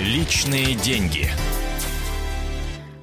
[0.00, 1.26] Личные деньги.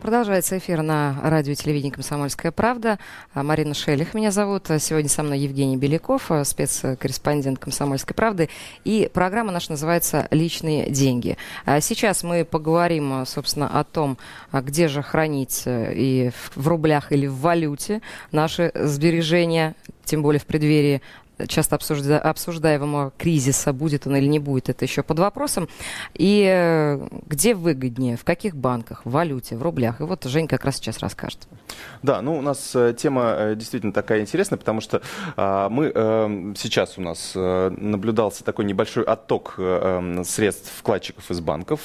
[0.01, 2.97] Продолжается эфир на радио и телевидении «Комсомольская правда».
[3.35, 4.65] А, Марина Шелих меня зовут.
[4.79, 8.49] Сегодня со мной Евгений Беляков, а, спецкорреспондент «Комсомольской правды».
[8.83, 11.37] И программа наша называется «Личные деньги».
[11.65, 14.17] А сейчас мы поговорим, собственно, о том,
[14.51, 18.01] где же хранить и в рублях или в валюте
[18.31, 21.03] наши сбережения, тем более в преддверии
[21.47, 25.67] часто обсужда обсуждаемого кризиса, будет он или не будет, это еще под вопросом.
[26.13, 30.01] И э, где выгоднее, в каких банках, в валюте, в рублях.
[30.01, 31.47] И вот Жень как раз сейчас расскажет.
[32.01, 35.01] Да, ну у нас э, тема э, действительно такая интересная, потому что
[35.35, 35.91] а, мы
[36.57, 41.81] сейчас у нас наблюдался такой небольшой отток а, средств вкладчиков из банков.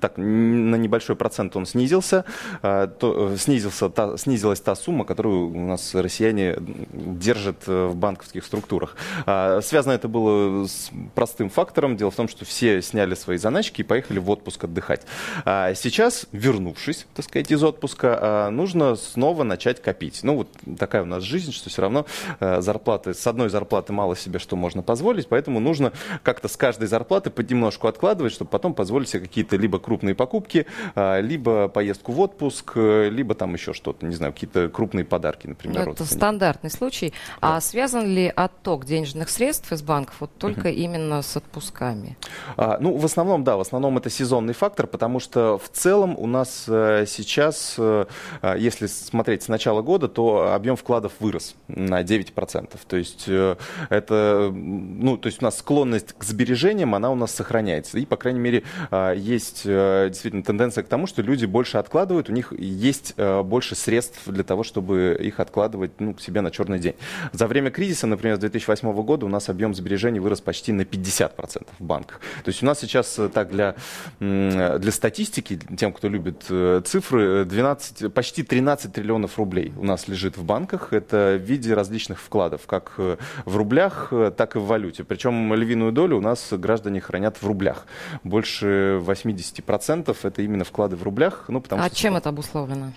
[0.00, 2.24] Так, на небольшой процент он снизился.
[2.62, 6.56] Снизился та, снизилась та сумма, которую у нас россияне
[6.92, 8.96] держат в банковских структурах структурах.
[9.26, 11.96] А, связано это было с простым фактором.
[11.96, 15.02] Дело в том, что все сняли свои заначки и поехали в отпуск отдыхать.
[15.44, 20.20] А сейчас, вернувшись, так сказать, из отпуска, а, нужно снова начать копить.
[20.22, 20.48] Ну, вот
[20.78, 22.06] такая у нас жизнь, что все равно
[22.40, 25.92] зарплаты, с одной зарплаты мало себе что можно позволить, поэтому нужно
[26.22, 31.68] как-то с каждой зарплаты понемножку откладывать, чтобы потом позволить себе какие-то либо крупные покупки, либо
[31.68, 35.88] поездку в отпуск, либо там еще что-то, не знаю, какие-то крупные подарки, например.
[35.90, 37.12] Это стандартный случай.
[37.40, 37.56] Да.
[37.56, 40.74] А связан ли от отток денежных средств из банков вот только uh-huh.
[40.74, 42.16] именно с отпусками?
[42.56, 46.26] А, ну, в основном, да, в основном это сезонный фактор, потому что в целом у
[46.26, 48.06] нас э, сейчас, э,
[48.40, 52.78] а, если смотреть с начала года, то объем вкладов вырос на 9%.
[52.86, 53.56] То есть э,
[53.90, 57.98] это, ну, то есть у нас склонность к сбережениям, она у нас сохраняется.
[57.98, 62.28] И, по крайней мере, э, есть э, действительно тенденция к тому, что люди больше откладывают,
[62.28, 66.52] у них есть э, больше средств для того, чтобы их откладывать ну, к себе на
[66.52, 66.94] черный день.
[67.32, 71.84] За время кризиса, например, 2008 года у нас объем сбережений вырос почти на 50% в
[71.84, 72.20] банках.
[72.44, 73.74] То есть у нас сейчас э, так для,
[74.20, 80.36] для статистики, тем, кто любит э, цифры, 12, почти 13 триллионов рублей у нас лежит
[80.36, 80.92] в банках.
[80.92, 85.04] Это в виде различных вкладов, как э, в рублях, так и в валюте.
[85.04, 87.86] Причем львиную долю у нас граждане хранят в рублях.
[88.24, 91.44] Больше 80% это именно вклады в рублях.
[91.48, 91.96] Ну, потому а что...
[91.96, 92.92] чем это обусловлено?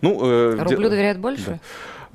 [0.00, 1.46] Ну, э, Рублю доверяют больше?
[1.46, 1.58] Да.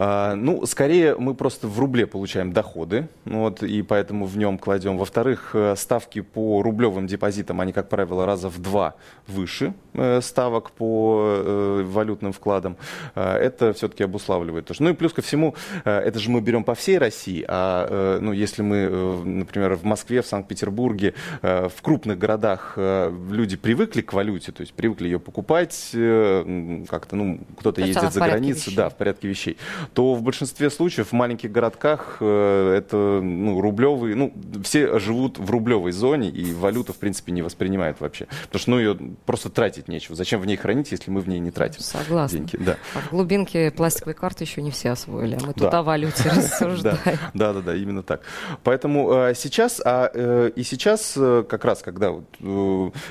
[0.01, 4.97] А, ну, скорее мы просто в рубле получаем доходы, вот, и поэтому в нем кладем.
[4.97, 8.95] Во-вторых, э, ставки по рублевым депозитам, они, как правило, раза в два
[9.27, 12.77] выше э, ставок по э, валютным вкладам.
[13.13, 14.83] Это все-таки обуславливает тоже.
[14.83, 18.61] Ну и плюс ко всему, это же мы берем по всей России, а ну, если
[18.61, 18.87] мы,
[19.25, 25.05] например, в Москве, в Санкт-Петербурге, в крупных городах люди привыкли к валюте, то есть привыкли
[25.05, 29.57] ее покупать, как-то, ну, кто-то ездит за границу, да, в порядке вещей,
[29.93, 34.33] то в большинстве случаев в маленьких городках э, это ну, рублевый, ну,
[34.63, 38.27] все живут в рублевой зоне, и валюту, в принципе, не воспринимают вообще.
[38.43, 40.15] Потому что, ну, ее просто тратить нечего.
[40.15, 42.37] Зачем в ней хранить, если мы в ней не тратим Согласна.
[42.37, 42.57] деньги?
[42.57, 42.77] Да.
[42.93, 45.79] А в глубинке пластиковой карты еще не все освоили, а мы тут да.
[45.79, 46.97] о валюте рассуждаем.
[47.33, 48.21] Да, да, да, именно так.
[48.63, 52.13] Поэтому э, сейчас, а, э, и сейчас, как раз, когда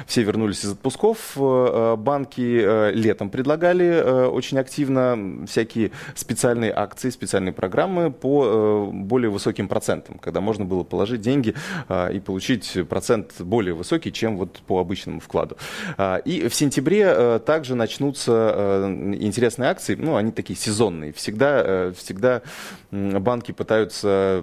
[0.06, 8.10] все вернулись из отпусков, банки летом предлагали очень активно всякие специальные специальные акции, специальные программы
[8.10, 11.54] по э, более высоким процентам, когда можно было положить деньги
[11.88, 15.56] э, и получить процент более высокий, чем вот по обычному вкладу.
[15.96, 18.86] Э, и в сентябре также начнутся
[19.20, 21.12] интересные акции, ну, они такие сезонные.
[21.12, 22.42] Всегда, всегда
[22.90, 24.42] банки пытаются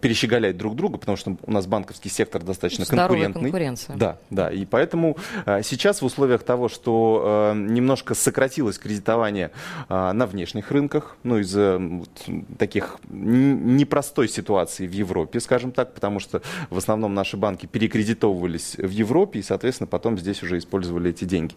[0.00, 3.42] перещеголять друг друга, потому что у нас банковский сектор достаточно Здоровая конкурентный.
[3.42, 3.96] конкуренция.
[3.96, 4.50] Да, да.
[4.50, 5.16] И поэтому
[5.62, 9.50] сейчас в условиях того, что немножко сократилось кредитование
[9.88, 12.10] на внешних рынках, ну, из вот,
[12.58, 18.90] таких непростой ситуации в Европе, скажем так, потому что в основном наши банки перекредитовывались в
[18.90, 21.54] Европе и, соответственно, потом здесь уже использовали эти деньги.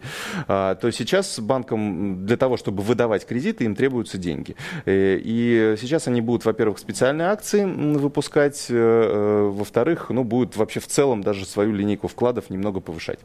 [0.48, 4.56] А, то сейчас банкам для того, чтобы выдавать кредиты, им требуются деньги.
[4.84, 10.80] Э, и сейчас они будут, во-первых, специальные акции выпускать, э, э, во-вторых, ну, будут вообще
[10.80, 13.20] в целом даже свою линейку вкладов немного повышать.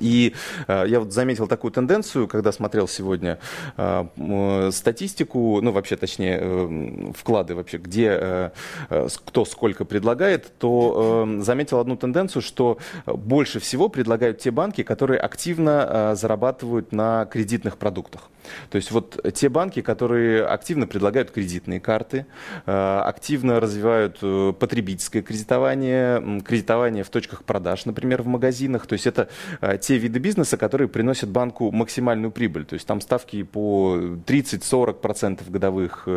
[0.00, 0.34] И
[0.66, 3.38] э, я вот заметил такую тенденцию, когда смотрел сегодня
[3.76, 8.50] э, статистику, ну вообще точнее э, вклады вообще, где э,
[8.90, 14.82] э кто сколько предлагает, то э, заметил одну тенденцию, что больше всего предлагают те банки,
[14.82, 18.30] которые активно э, зарабатывают на кредитных продуктах.
[18.70, 22.26] То есть вот те банки, которые активно предлагают кредитные карты,
[22.66, 28.86] э, активно развивают э, потребительское кредитование, кредитование в точках продаж, например, в магазинах.
[28.86, 29.28] То есть это
[29.60, 32.64] э, те виды бизнеса, которые приносят банку максимальную прибыль.
[32.64, 33.96] То есть там ставки по
[34.26, 36.08] 30-40% годовых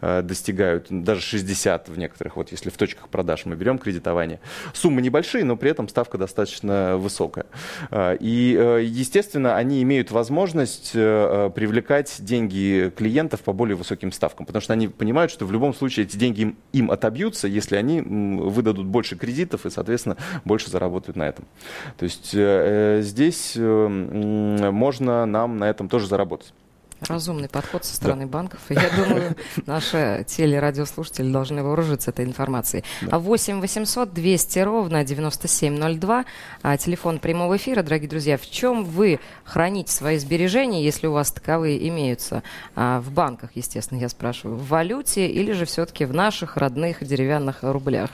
[0.00, 4.40] достигают, даже 60 в некоторых, вот если в точках продаж мы берем кредитование.
[4.72, 7.46] Суммы небольшие, но при этом ставка достаточно высокая.
[7.92, 10.92] И, естественно, они имеют возможность
[11.62, 16.06] привлекать деньги клиентов по более высоким ставкам, потому что они понимают, что в любом случае
[16.06, 21.22] эти деньги им, им отобьются, если они выдадут больше кредитов и, соответственно, больше заработают на
[21.22, 21.44] этом.
[21.98, 23.88] То есть э, э здесь э,
[24.72, 26.52] можно нам на этом тоже заработать.
[27.08, 28.30] Разумный подход со стороны да.
[28.30, 28.60] банков.
[28.68, 32.84] Я думаю, наши телерадиослушатели должны вооружиться этой информацией.
[33.02, 33.18] Да.
[33.18, 36.24] 8 800 200 ровно 9702.
[36.62, 37.82] А, телефон прямого эфира.
[37.82, 42.42] Дорогие друзья, в чем вы храните свои сбережения, если у вас таковые имеются?
[42.74, 44.56] А, в банках, естественно, я спрашиваю.
[44.56, 48.10] В валюте или же все-таки в наших родных деревянных рублях?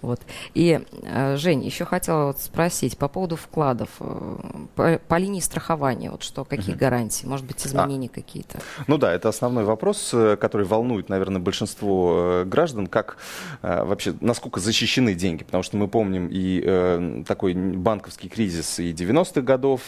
[0.00, 0.20] Вот.
[0.54, 4.36] И, э, Жень, еще хотела вот спросить по поводу вкладов, э,
[4.74, 6.80] по, по линии страхования, вот что, какие угу.
[6.80, 8.14] гарантии, может быть, изменения а.
[8.14, 8.60] какие-то?
[8.86, 13.16] Ну да, это основной вопрос, э, который волнует, наверное, большинство граждан, как
[13.62, 19.82] вообще, насколько защищены деньги, потому что мы помним и такой банковский кризис и 90-х годов,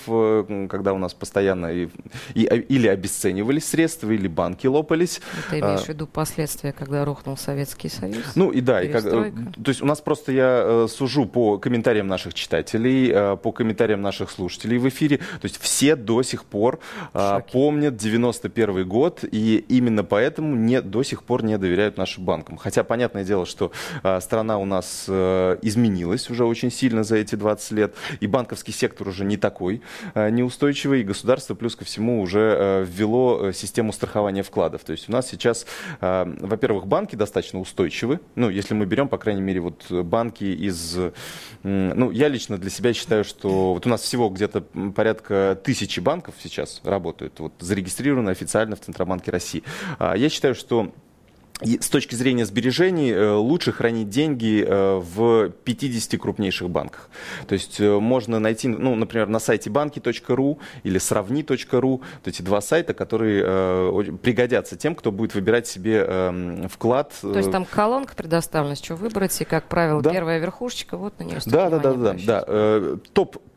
[0.68, 1.88] когда у нас постоянно и,
[2.34, 5.20] и, или обесценивались средства, или банки лопались.
[5.50, 5.84] Ты имеешь а.
[5.84, 8.34] в виду последствия, когда рухнул Советский Союз?
[8.34, 9.32] Ну и да, и как, то
[9.66, 14.00] есть у нас нас просто я э, сужу по комментариям наших читателей, э, по комментариям
[14.02, 15.18] наших слушателей в эфире.
[15.18, 16.78] То есть все до сих пор
[17.14, 22.56] э, помнят 91 год, и именно поэтому не, до сих пор не доверяют нашим банкам.
[22.56, 23.72] Хотя, понятное дело, что
[24.20, 29.24] страна у нас изменилась уже очень сильно за эти 20 лет, и банковский сектор уже
[29.24, 29.82] не такой
[30.14, 34.82] неустойчивый, и государство плюс ко всему уже ввело систему страхования вкладов.
[34.84, 35.66] То есть у нас сейчас,
[36.00, 40.98] во-первых, банки достаточно устойчивы, ну, если мы берем, по крайней мере, вот банки из...
[41.62, 44.62] Ну, я лично для себя считаю, что вот у нас всего где-то
[44.94, 49.62] порядка тысячи банков сейчас работают, вот зарегистрированы официально в Центробанке России.
[49.98, 50.92] А я считаю, что
[51.62, 57.10] и с точки зрения сбережений э, лучше хранить деньги э, в 50 крупнейших банках.
[57.46, 62.60] То есть э, можно найти, ну, например, на сайте банки.ру или сравни.ру, вот эти два
[62.60, 63.40] сайта, которые
[64.18, 67.14] пригодятся тем, кто будет выбирать себе эм, вклад.
[67.20, 70.10] То есть там колонка предоставлена, что выбрать, и, как правило, да.
[70.10, 72.98] первая верхушечка, вот на нее Да, да, да, да, да.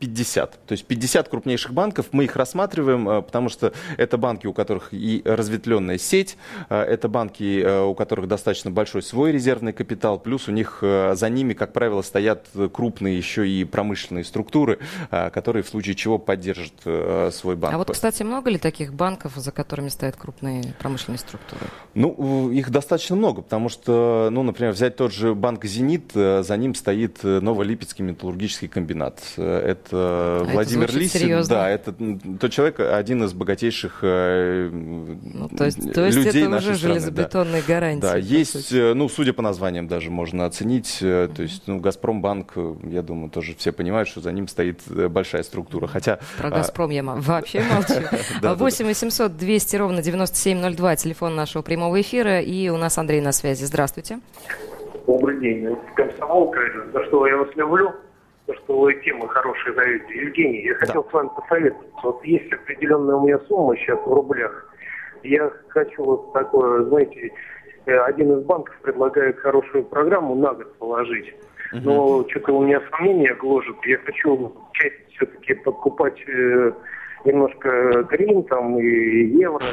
[0.06, 0.50] Топ-50.
[0.66, 5.22] То есть 50 крупнейших банков, мы их рассматриваем, потому что это банки, у которых и
[5.24, 6.36] разветвленная сеть,
[6.68, 11.54] это банки, у которых достаточно большой свой резервный капитал, плюс у них э, за ними,
[11.54, 14.78] как правило, стоят крупные еще и промышленные структуры,
[15.10, 17.74] э, которые в случае чего поддержат э, свой банк.
[17.74, 21.62] А вот, кстати, много ли таких банков, за которыми стоят крупные промышленные структуры?
[21.94, 26.74] Ну, их достаточно много, потому что, ну, например, взять тот же банк «Зенит», за ним
[26.74, 29.22] стоит Новолипецкий металлургический комбинат.
[29.36, 31.20] Это а Владимир это Лисин.
[31.20, 31.54] Серьезно?
[31.54, 31.94] Да, это
[32.40, 36.94] тот человек, один из богатейших ну, то есть, то есть людей это уже страны.
[36.94, 37.74] железобетонные да.
[37.74, 38.00] гарантии.
[38.00, 42.74] Да, есть, э, ну, судя по названиям даже можно оценить, то есть, ну, Газпромбанк, э,
[42.84, 46.18] я думаю, тоже все понимают, что за ним стоит большая структура, хотя...
[46.38, 47.94] Про Газпром я вообще молчу.
[48.42, 53.64] 8 800 200 ровно 9702, телефон нашего прямого эфира, и у нас Андрей на связи.
[53.64, 54.20] Здравствуйте.
[55.06, 55.76] Добрый день.
[55.96, 56.60] Комсомолка,
[56.92, 57.92] за что я вас люблю
[58.52, 60.14] что вы темы хорошие даете.
[60.14, 61.10] Евгений, я хотел да.
[61.10, 62.00] с вами посоветоваться.
[62.02, 64.70] Вот есть определенная у меня сумма сейчас в рублях.
[65.22, 67.32] Я хочу вот такое, знаете,
[67.86, 71.34] Э, один из банков предлагает хорошую программу на год положить.
[71.72, 73.76] Но что-то у меня сомнения гложет.
[73.84, 76.72] Я хочу часть все-таки подкупать э,
[77.24, 79.64] немножко гривен там и евро.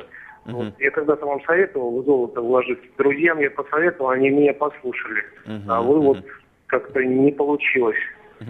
[0.45, 0.53] Uh-huh.
[0.53, 0.79] Вот.
[0.79, 2.79] Я когда-то вам советовал в золото вложить.
[2.97, 5.23] Друзьям я посоветовал, они меня послушали.
[5.45, 5.61] Uh-huh.
[5.69, 6.01] А вы uh-huh.
[6.01, 6.25] вот
[6.67, 7.99] как-то не получилось.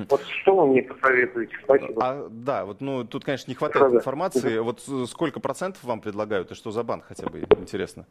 [0.09, 1.53] Вот что вы мне посоветуете?
[1.63, 2.01] Спасибо.
[2.01, 4.59] А, да, вот ну тут, конечно, не хватает да, информации.
[4.59, 8.05] Вот сколько процентов вам предлагают и что за банк хотя бы интересно?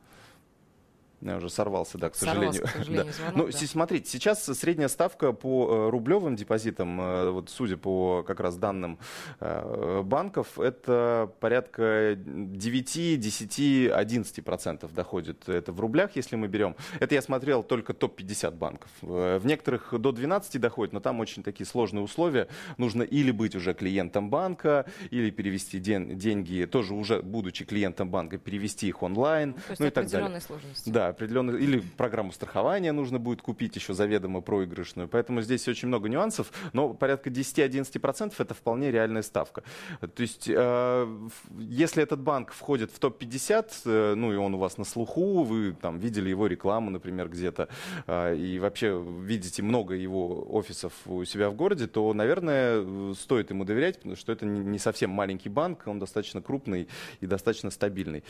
[1.21, 2.53] Я уже сорвался, да, к сожалению.
[2.55, 3.13] Сорвался, к сожалению да.
[3.13, 3.67] звонок, ну, да.
[3.67, 8.99] смотрите, сейчас средняя ставка по э, рублевым депозитам, э, вот судя по как раз данным
[9.41, 15.49] э, банков, это порядка 9, 10, 11 процентов доходит.
[15.49, 16.75] Это в рублях, если мы берем.
[17.01, 18.91] Это я смотрел только топ-50 банков.
[19.03, 22.49] В некоторых до 12 доходит, но там очень такие сложные условия.
[22.79, 28.39] Нужно или быть уже клиентом банка, или перевести ден- деньги, тоже уже будучи клиентом банка,
[28.39, 29.53] перевести их онлайн.
[29.53, 30.41] То есть ну и так далее.
[30.41, 30.89] Сложности.
[30.89, 35.09] Да, определенную, или программу страхования нужно будет купить еще заведомо проигрышную.
[35.09, 39.63] Поэтому здесь очень много нюансов, но порядка 10-11% это вполне реальная ставка.
[40.01, 44.79] То есть, э, если этот банк входит в топ-50, э, ну и он у вас
[44.79, 47.69] на слуху, вы там видели его рекламу, например, где-то,
[48.07, 53.65] э, и вообще видите много его офисов у себя в городе, то, наверное, стоит ему
[53.65, 56.89] доверять, потому что это не совсем маленький банк, он достаточно крупный
[57.21, 58.25] и достаточно стабильный.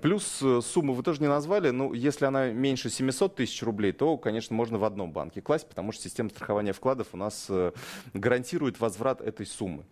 [0.00, 4.54] Плюс сумму вы тоже не назвали, ну, если она меньше 700 тысяч рублей, то, конечно,
[4.54, 7.72] можно в одном банке класть, потому что система страхования вкладов у нас э,
[8.14, 9.84] гарантирует возврат этой суммы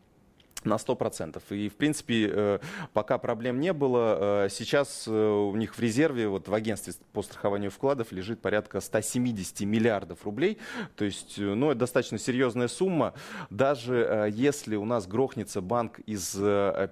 [0.64, 1.43] на 100%.
[1.50, 2.59] И, в принципе, э,
[2.93, 7.23] пока проблем не было, э, сейчас э, у них в резерве, вот в агентстве по
[7.23, 10.59] страхованию вкладов лежит порядка 170 миллиардов рублей.
[10.97, 13.14] То есть, ну, это достаточно серьезная сумма.
[13.49, 16.35] Даже если у нас грохнется банк из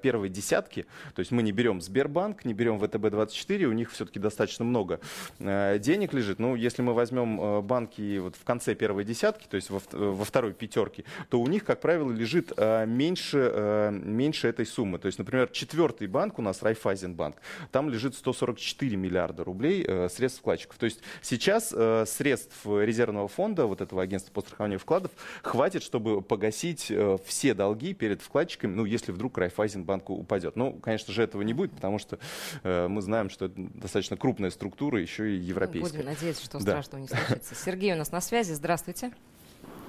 [0.03, 4.65] первой десятки, то есть мы не берем Сбербанк, не берем ВТБ-24, у них все-таки достаточно
[4.65, 5.01] много
[5.39, 6.39] денег лежит.
[6.39, 11.05] Ну, если мы возьмем банки вот в конце первой десятки, то есть во, второй пятерке,
[11.29, 14.99] то у них, как правило, лежит меньше э, меньше этой суммы.
[14.99, 17.37] То есть, например, четвертый банк у нас, Райфайзенбанк,
[17.71, 20.79] там лежит 144 миллиарда рублей э, средств вкладчиков.
[20.79, 25.11] То есть сейчас э, средств резервного фонда, вот этого агентства по страхованию вкладов,
[25.43, 30.57] хватит, чтобы погасить э, все долги перед вкладчиками, ну, если вдруг Райфайзенбанку упадет.
[30.57, 32.19] Ну, конечно же, этого не будет, потому что
[32.62, 35.99] э, мы знаем, что это достаточно крупная структура, еще и европейская.
[35.99, 36.83] Будем надеяться, что да.
[36.83, 37.55] страшного не случится.
[37.55, 38.53] Сергей у нас на связи.
[38.53, 39.12] Здравствуйте.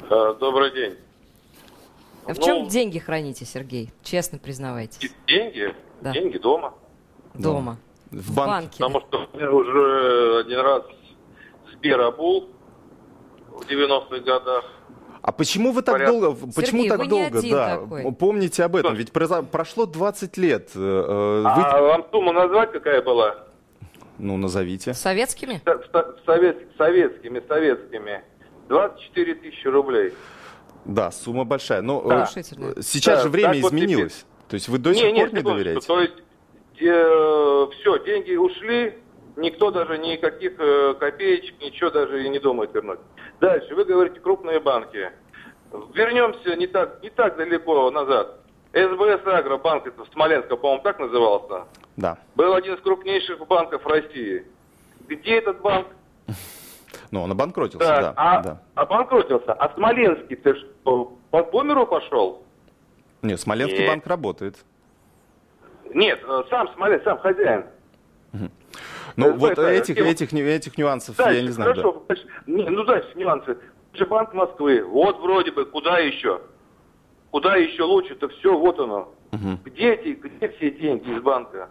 [0.10, 1.09] Добрый день.
[2.26, 3.92] А в ну, чем деньги храните, Сергей?
[4.04, 5.12] Честно признавайтесь.
[5.28, 5.74] Деньги?
[6.02, 6.12] Да.
[6.12, 6.74] Деньги дома.
[7.34, 7.78] Дома.
[8.12, 8.80] В, в банке.
[8.80, 10.84] Потому что я уже один раз
[11.74, 12.50] Сбер обул
[13.52, 14.66] в 90-х годах.
[15.22, 16.20] А почему вы так Порядка.
[16.20, 16.52] долго?
[16.56, 17.42] Почему Сергей, так долго?
[17.50, 17.78] да.
[17.78, 18.12] Такой.
[18.14, 18.92] Помните об этом?
[18.92, 19.00] Что?
[19.00, 19.12] Ведь
[19.52, 20.72] прошло 20 лет.
[20.76, 21.88] Э, э, а вы...
[21.88, 23.36] вам сумму назвать какая была?
[24.18, 24.94] Ну, назовите.
[24.94, 25.62] Советскими?
[26.26, 28.24] Совет, советскими, советскими.
[28.70, 30.14] 24 тысячи рублей.
[30.90, 31.82] Да, сумма большая.
[31.82, 32.24] Но да.
[32.36, 34.26] Э, сейчас да, же время изменилось.
[34.26, 35.88] Вот То есть вы до сих не, пор не, не доверяете?
[35.88, 36.16] То есть
[36.82, 38.98] э, все, деньги ушли,
[39.36, 43.00] никто даже никаких э, копеечек, ничего даже и не думает вернуть.
[43.40, 45.12] Дальше, вы говорите крупные банки.
[45.94, 48.40] Вернемся не так, не так далеко назад.
[48.74, 51.66] СБС Агробанк, это в Смоленске, по-моему, так назывался.
[51.98, 52.18] Да.
[52.36, 54.44] Был один из крупнейших банков России.
[55.08, 55.88] Где этот банк?
[57.12, 58.14] Ну, он обанкротился, так, да.
[58.16, 58.62] А, да.
[58.76, 59.54] Обанкротился.
[59.54, 62.44] А Смоленский, ты что, по миру пошел?
[63.22, 63.88] Нет, Смоленский Нет.
[63.88, 64.56] банк работает.
[65.94, 67.66] Нет, э, сам Смоленский, сам хозяин.
[68.34, 68.50] Угу.
[69.16, 71.72] Ну, вот это, этих, этих, этих нюансов дальше, я не знаю.
[71.72, 72.16] Хорошо, да.
[72.46, 73.58] не, ну дальше нюансы.
[73.94, 76.42] же Банк Москвы, вот вроде бы, куда еще?
[77.32, 79.14] Куда еще лучше-то все, вот оно.
[79.32, 79.60] Угу.
[79.66, 81.70] Где эти, где все деньги из банка?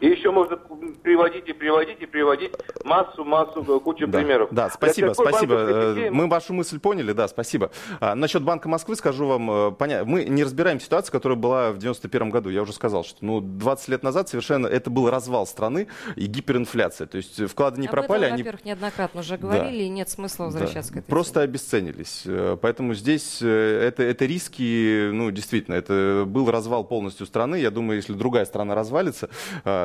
[0.00, 0.58] И еще можно
[1.02, 2.52] приводить и приводить и приводить
[2.84, 4.48] массу-массу, э, кучу да, примеров.
[4.52, 5.54] Да, спасибо, спасибо.
[5.54, 7.70] Э, мы вашу мысль поняли, да, спасибо.
[8.00, 10.04] А, насчет Банка Москвы скажу вам, э, поня...
[10.04, 12.48] мы не разбираем ситуацию, которая была в 91 году.
[12.50, 17.06] Я уже сказал, что ну, 20 лет назад совершенно это был развал страны и гиперинфляция.
[17.06, 18.22] То есть вклады не Об пропали.
[18.22, 18.42] Этом, они...
[18.42, 19.84] во-первых, неоднократно уже говорили, да.
[19.84, 21.00] и нет смысла возвращаться да.
[21.00, 22.24] к этой Просто обесценились.
[22.60, 27.56] Поэтому здесь это, это риски, ну, действительно, это был развал полностью страны.
[27.56, 29.28] Я думаю, если другая страна развалится,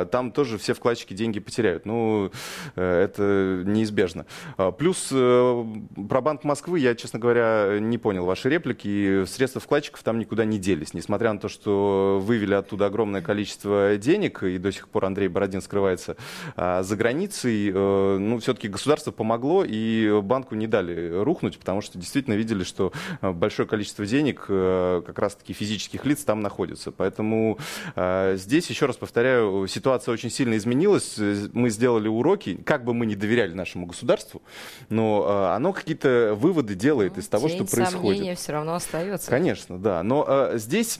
[0.05, 1.85] там тоже все вкладчики деньги потеряют.
[1.85, 2.31] Ну,
[2.75, 4.25] э, это неизбежно.
[4.57, 5.65] А, плюс э,
[6.09, 9.25] про Банк Москвы я, честно говоря, не понял ваши реплики.
[9.25, 10.93] Средства вкладчиков там никуда не делись.
[10.93, 15.61] Несмотря на то, что вывели оттуда огромное количество денег, и до сих пор Андрей Бородин
[15.61, 16.15] скрывается
[16.55, 21.97] а, за границей, э, ну, все-таки государство помогло, и банку не дали рухнуть, потому что
[21.97, 22.91] действительно видели, что
[23.21, 26.91] большое количество денег как раз-таки физических лиц там находится.
[26.91, 27.57] Поэтому
[27.95, 31.17] здесь, еще раз повторяю, ситуация ситуация очень сильно изменилась,
[31.53, 34.41] мы сделали уроки, как бы мы не доверяли нашему государству,
[34.89, 38.39] но э, оно какие-то выводы делает ну, из того, что происходит.
[38.39, 39.29] все равно остается.
[39.29, 40.01] Конечно, да.
[40.03, 40.99] Но э, здесь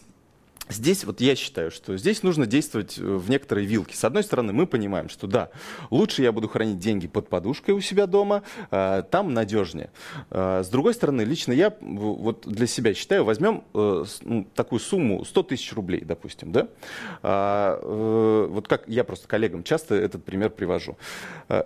[0.70, 3.98] Здесь вот я считаю, что здесь нужно действовать э, в некоторой вилке.
[3.98, 5.50] С одной стороны, мы понимаем, что да,
[5.92, 9.92] лучше я буду хранить деньги под подушкой у себя дома, э, там надежнее.
[10.30, 15.44] Э, с другой стороны, лично я вот для себя считаю, возьмем ну, такую сумму 100
[15.44, 16.68] тысяч рублей, допустим, да?
[17.82, 20.98] Вот как я просто коллегам часто этот пример привожу.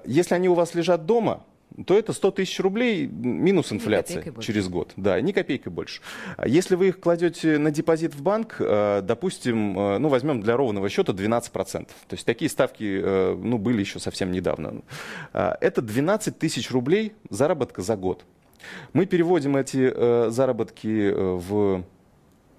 [0.06, 1.44] Если они у вас лежат дома,
[1.86, 4.94] то это 100 тысяч рублей минус инфляция через год.
[4.96, 6.02] Да, ни копейки больше.
[6.46, 10.90] Если вы их кладете на депозит в банк, э, допустим, э, ну, возьмем для ровного
[10.90, 11.86] счета 12%.
[11.86, 14.82] То есть такие ставки э, ну, были еще совсем недавно.
[15.34, 18.26] Это 12 тысяч рублей заработка за год.
[18.94, 21.84] Мы переводим эти заработки в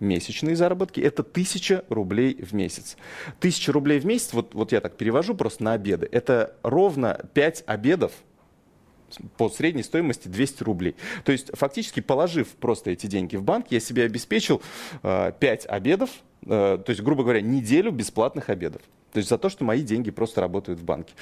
[0.00, 2.96] месячные заработки, это 1000 рублей в месяц.
[3.38, 7.64] 1000 рублей в месяц, вот, вот я так перевожу просто на обеды, это ровно 5
[7.66, 8.12] обедов
[9.36, 10.96] по средней стоимости 200 рублей.
[11.24, 14.62] То есть фактически положив просто эти деньги в банк, я себе обеспечил
[15.02, 16.10] э, 5 обедов,
[16.42, 18.82] э, то есть, грубо говоря, неделю бесплатных обедов.
[19.12, 21.14] То есть за то, что мои деньги просто работают в банке.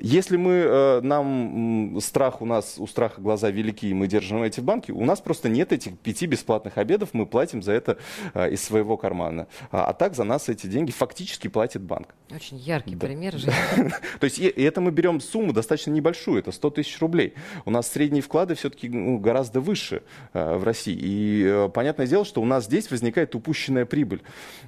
[0.00, 4.60] Если мы, э, нам страх у нас, у страха глаза велики, и мы держим эти
[4.60, 7.98] в банке, у нас просто нет этих пяти бесплатных обедов, мы платим за это
[8.34, 9.46] э, из своего кармана.
[9.70, 12.14] А, а так за нас эти деньги фактически платит банк.
[12.34, 13.06] Очень яркий да.
[13.06, 13.50] пример же.
[14.20, 17.34] То есть и это мы берем сумму достаточно небольшую, это 100 тысяч рублей.
[17.64, 20.96] У нас средние вклады все-таки ну, гораздо выше э, в России.
[20.98, 24.22] И понятное дело, что у нас здесь возникает упущенная прибыль.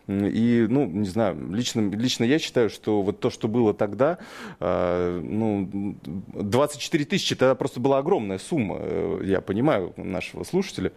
[0.08, 4.18] И, ну, не знаю, лично, лично я считаю, что вот то, что было тогда,
[4.58, 5.96] э, ну,
[6.34, 10.92] 24 тысячи, это просто была огромная сумма, э, я понимаю нашего слушателя.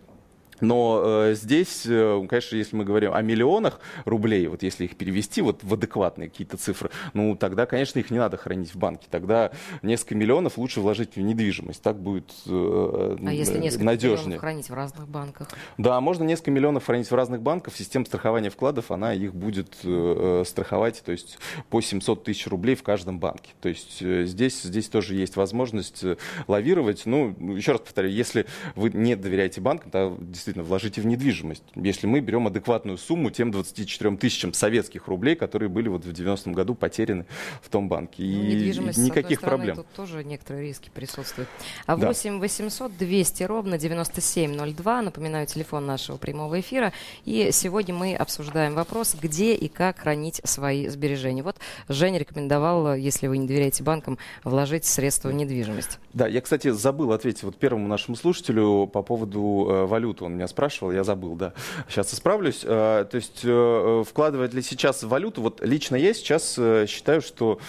[0.62, 5.42] Но э, здесь, э, конечно, если мы говорим о миллионах рублей, вот если их перевести
[5.42, 9.08] вот в адекватные какие-то цифры, ну тогда, конечно, их не надо хранить в банке.
[9.10, 11.82] Тогда несколько миллионов лучше вложить в недвижимость.
[11.82, 14.26] Так будет э, а если несколько надежнее.
[14.26, 15.50] миллионов хранить в разных банках?
[15.78, 17.76] Да, можно несколько миллионов хранить в разных банках.
[17.76, 21.38] Система страхования вкладов, она их будет э, страховать, то есть
[21.70, 23.52] по 700 тысяч рублей в каждом банке.
[23.62, 26.18] То есть э, здесь, здесь тоже есть возможность э,
[26.48, 27.06] лавировать.
[27.06, 28.46] Ну, еще раз повторяю, если
[28.76, 31.64] вы не доверяете банкам, то действительно вложите в недвижимость.
[31.76, 36.52] Если мы берем адекватную сумму тем 24 тысячам советских рублей, которые были вот в 90-м
[36.52, 37.26] году потеряны
[37.62, 38.24] в том банке.
[38.24, 39.76] И ну, никаких стороны, проблем.
[39.78, 41.48] Тут тоже некоторые риски присутствуют.
[41.86, 45.02] А 8 800 200 ровно 9702.
[45.02, 46.92] Напоминаю, телефон нашего прямого эфира.
[47.24, 51.44] И сегодня мы обсуждаем вопрос, где и как хранить свои сбережения.
[51.44, 51.56] Вот
[51.88, 56.00] Женя рекомендовал, если вы не доверяете банкам, вложить средства в недвижимость.
[56.14, 60.26] Да, я, кстати, забыл ответить вот первому нашему слушателю по поводу э, валюты.
[60.26, 61.54] Он меня спрашивал, я забыл, да.
[61.88, 62.62] Сейчас исправлюсь.
[62.64, 65.42] Э, то есть э, вкладывать ли сейчас в валюту?
[65.42, 67.60] Вот лично я сейчас э, считаю, что,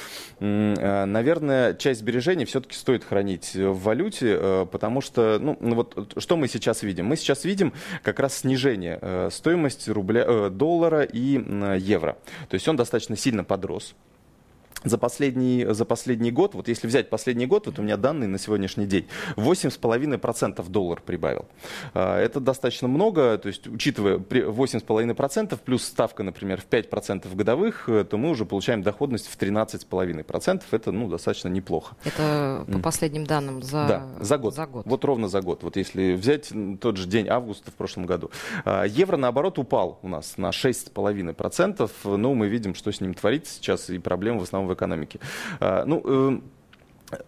[0.41, 6.49] наверное, часть сбережений все-таки стоит хранить в валюте, потому что, ну, ну, вот что мы
[6.49, 7.07] сейчас видим?
[7.07, 11.41] Мы сейчас видим как раз снижение стоимости рубля, доллара и
[11.79, 12.17] евро.
[12.49, 13.95] То есть он достаточно сильно подрос
[14.85, 18.39] за последний, за последний год, вот если взять последний год, вот у меня данные на
[18.39, 21.47] сегодняшний день, 8,5% доллар прибавил.
[21.95, 28.05] А, это достаточно много, то есть учитывая 8,5% плюс ставка, например, в 5% годовых, э,
[28.05, 30.63] то мы уже получаем доходность в 13,5%.
[30.71, 31.97] Это ну, достаточно неплохо.
[32.05, 34.55] Это по последним данным за, да, за, год.
[34.55, 34.87] за год.
[34.87, 35.63] Вот ровно за год.
[35.63, 38.31] Вот если взять тот же день августа в прошлом году.
[38.65, 42.17] А, евро, наоборот, упал у нас на 6,5%.
[42.17, 45.21] Ну, мы видим, что с ним творится сейчас, и проблемы в основном в экономике.
[45.61, 46.39] А, ну, э,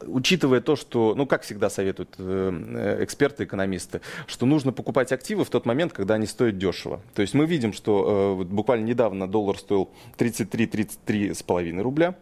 [0.07, 5.51] учитывая то, что, ну, как всегда советуют э, эксперты, экономисты, что нужно покупать активы в
[5.51, 7.01] тот момент, когда они стоят дешево.
[7.15, 12.17] То есть мы видим, что э, буквально недавно доллар стоил 33-33,5 рубля.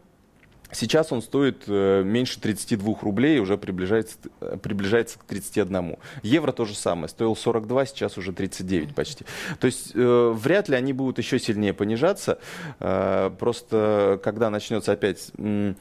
[0.72, 5.96] Сейчас он стоит э, меньше 32 рублей, уже приближается, э, приближается к 31.
[6.22, 9.24] Евро то же самое, стоил 42, сейчас уже 39 почти.
[9.60, 12.38] То есть э, вряд ли они будут еще сильнее понижаться.
[12.80, 15.74] Э, просто когда начнется опять э,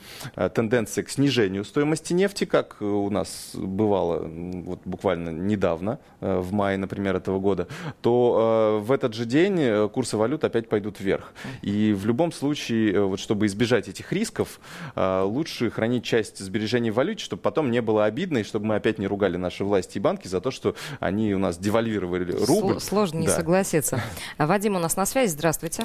[0.53, 6.77] тенденция к снижению стоимости нефти, как у нас бывало вот, буквально недавно, э, в мае,
[6.77, 7.67] например, этого года,
[8.01, 11.33] то э, в этот же день э, курсы валют опять пойдут вверх.
[11.61, 14.59] И в любом случае, э, вот, чтобы избежать этих рисков,
[14.95, 18.99] лучше хранить часть сбережений в валюте, чтобы потом не было обидно, и чтобы мы опять
[18.99, 22.79] не ругали наши власти и банки за то, что они у нас девальвировали рубль.
[22.79, 24.01] Сложно не согласиться.
[24.37, 25.31] Вадим у нас на связи.
[25.31, 25.83] Здравствуйте.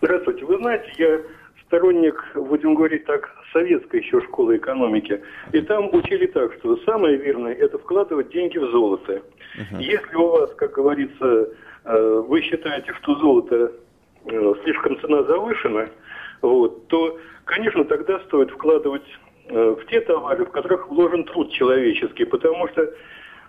[0.00, 0.44] Здравствуйте.
[0.44, 1.20] Вы знаете, я
[1.66, 5.22] сторонник, будем говорить так, советской еще школы экономики.
[5.52, 9.22] И там учили так, что самое верное– это вкладывать деньги в золото.
[9.56, 9.80] Uh-huh.
[9.80, 11.48] Если у вас, как говорится,
[11.84, 13.72] э, вы считаете, что золото
[14.26, 15.88] э, слишком цена завышена,
[16.42, 19.06] вот, то Конечно, тогда стоит вкладывать
[19.48, 22.92] э, в те товары, в которых вложен труд человеческий, потому что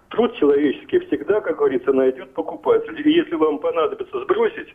[0.10, 3.02] труд человеческий всегда, как говорится, найдет покупатель.
[3.04, 4.74] И если вам понадобится сбросить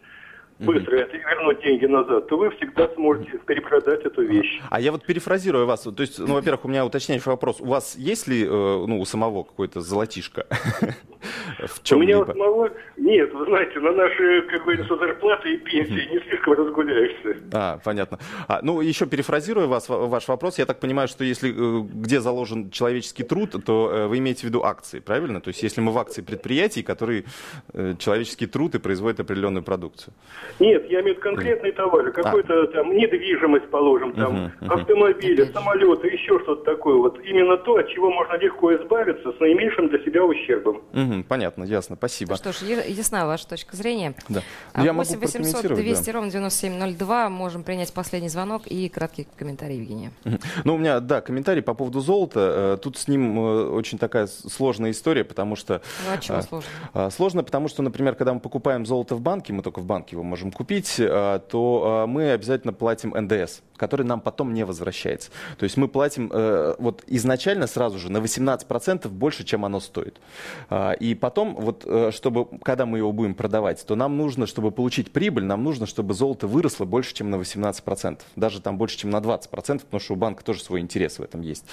[0.64, 4.60] быстро это вернуть деньги назад, то вы всегда сможете перепродать эту вещь.
[4.70, 5.82] А я вот перефразирую вас.
[5.82, 7.60] То есть, ну, во-первых, у меня уточняющий вопрос.
[7.60, 10.46] У вас есть ли, э, ну, у самого какой-то золотишко?
[11.66, 13.32] В чем У меня у самого нет.
[13.32, 17.36] Вы знаете, на наши, как говорится, зарплаты и пенсии не слишком разгуляешься.
[17.52, 18.18] А, понятно.
[18.48, 22.70] А, ну, еще перефразируя вас, ваш вопрос, я так понимаю, что если э, где заложен
[22.70, 25.40] человеческий труд, то э, вы имеете в виду акции, правильно?
[25.40, 27.24] То есть, если мы в акции предприятий, которые
[27.98, 30.14] человеческий труд и производят определенную продукцию.
[30.60, 32.12] Нет, я имею в виду конкретные товары, А.
[32.12, 34.70] какой-то там недвижимость, положим, там, мгм.
[34.72, 36.96] автомобили, самолеты, еще что-то такое.
[36.96, 40.82] Вот именно то, от чего можно легко избавиться с наименьшим для себя ущербом.
[40.92, 42.32] Мгм, понятно, ясно, спасибо.
[42.32, 44.14] Ну что ж, ясна ваша точка зрения.
[44.28, 44.42] Да.
[44.72, 46.12] А Ну, я могу 8 800 прокомментировать, 200 да.
[46.12, 47.28] ровно 9702.
[47.30, 50.12] Можем принять последний звонок и краткий комментарий Евгения.
[50.64, 52.76] Ну, у меня, да, комментарий по поводу золота.
[52.76, 55.82] Э, Тут с ним э, очень такая сложная история, потому что...
[56.06, 56.70] Ну, от чего а, сложно?
[56.94, 60.16] а, Сложно, потому что, например, когда мы покупаем золото в банке, мы только в банке
[60.16, 65.30] его можем купить, а, то а, мы обязательно платим НДС, который нам потом не возвращается.
[65.58, 70.20] То есть мы платим э, вот изначально сразу же на 18% больше, чем оно стоит.
[70.70, 74.70] А, И потом, вот, э, чтобы, когда мы его будем продавать, то нам нужно, чтобы
[74.70, 78.20] получить прибыль, нам нужно, чтобы золото выросло больше, чем на 18%.
[78.36, 81.40] Даже там больше, чем на 20%, потому что у банка тоже свой интерес в этом
[81.40, 81.64] есть.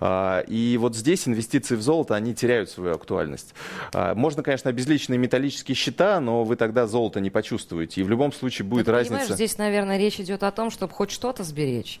[0.00, 3.54] А, И вот здесь инвестиции в золото, они теряют свою актуальность.
[3.94, 7.95] А, Можно, конечно, обезличенные металлические счета, но вы тогда золото не почувствуете.
[7.98, 9.14] И в любом случае будет ты разница.
[9.14, 12.00] Понимаешь, здесь, наверное, речь идет о том, чтобы хоть что-то сберечь.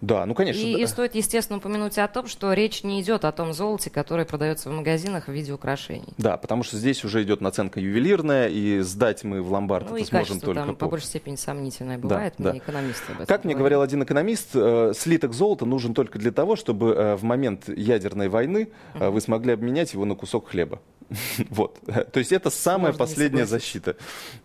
[0.00, 0.60] Да, ну конечно.
[0.60, 0.82] И, да.
[0.82, 4.70] и стоит, естественно, упомянуть о том, что речь не идет о том золоте, которое продается
[4.70, 6.14] в магазинах в виде украшений.
[6.18, 10.04] Да, потому что здесь уже идет наценка ювелирная, и сдать мы в ломбард Ну это
[10.04, 10.90] и сможем только там по по...
[10.90, 12.34] большей степени сомнительное бывает.
[12.38, 12.50] да.
[12.50, 13.58] Мне экономисты об этом Как мне говорят.
[13.58, 18.28] говорил один экономист, э, слиток золота нужен только для того, чтобы э, в момент ядерной
[18.28, 20.80] войны э, вы смогли обменять его на кусок хлеба.
[21.50, 21.78] Вот.
[22.12, 23.96] То есть это самая Можно последняя защита.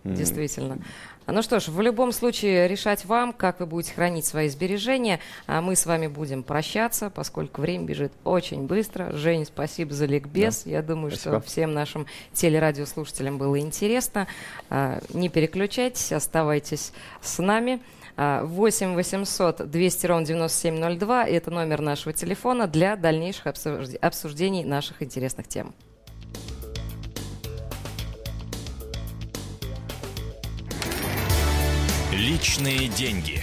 [0.04, 0.80] Действительно.
[1.26, 5.19] Ну что ж, в любом случае решать вам, как вы будете хранить свои сбережения.
[5.47, 9.12] А мы с вами будем прощаться, поскольку время бежит очень быстро.
[9.13, 10.65] Жень, спасибо за ликбез.
[10.65, 11.39] Я думаю, Спасибо.
[11.39, 14.28] что всем нашим телерадиослушателям было интересно.
[14.69, 17.80] А, Не переключайтесь, оставайтесь с нами.
[18.17, 25.02] А, 8 800 200 ровно 9702– это номер нашего телефона для дальнейших обсужд- обсуждений наших
[25.02, 25.73] интересных тем.
[32.23, 33.42] Личные деньги.